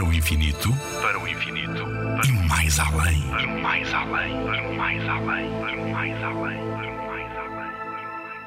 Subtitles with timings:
[0.00, 1.84] Para o infinito, para o infinito,
[2.26, 3.20] e mais além.
[3.28, 7.36] para o mais além, para o mais além, para o mais além, para o mais
[7.36, 7.76] além,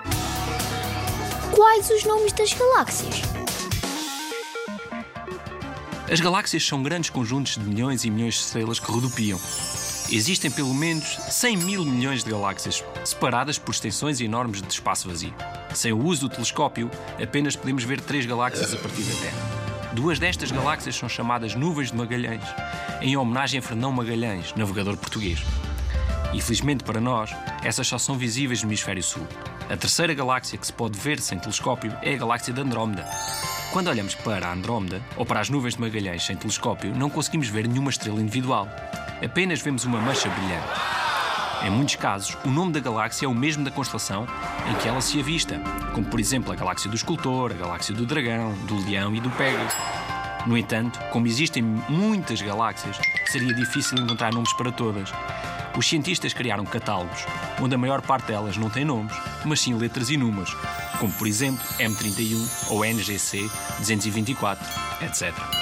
[0.00, 3.20] para Quais os nomes das galáxias?
[6.10, 9.38] As galáxias são grandes conjuntos de milhões e milhões de estrelas que rodopiam.
[10.10, 15.34] Existem pelo menos 100 mil milhões de galáxias, separadas por extensões enormes de espaço vazio.
[15.74, 16.90] Sem o uso do telescópio,
[17.22, 19.61] apenas podemos ver três galáxias a partir da Terra.
[19.94, 22.42] Duas destas galáxias são chamadas Nuvens de Magalhães,
[23.02, 25.42] em homenagem a Fernão Magalhães, navegador português.
[26.32, 27.30] E felizmente para nós,
[27.62, 29.26] essas só são visíveis no hemisfério sul.
[29.68, 33.04] A terceira galáxia que se pode ver sem telescópio é a galáxia de Andrómeda.
[33.70, 37.48] Quando olhamos para a Andrómeda ou para as nuvens de Magalhães sem telescópio, não conseguimos
[37.48, 38.68] ver nenhuma estrela individual.
[39.22, 40.91] Apenas vemos uma mancha brilhante.
[41.64, 44.26] Em muitos casos, o nome da galáxia é o mesmo da constelação
[44.68, 45.60] em que ela se avista,
[45.94, 49.30] como por exemplo a galáxia do Escultor, a galáxia do Dragão, do Leão e do
[49.30, 49.76] Pégaso.
[50.44, 55.12] No entanto, como existem muitas galáxias, seria difícil encontrar nomes para todas.
[55.76, 57.24] Os cientistas criaram catálogos,
[57.60, 60.54] onde a maior parte delas não tem nomes, mas sim letras e números,
[60.98, 64.66] como por exemplo M31 ou NGC 224,
[65.00, 65.61] etc.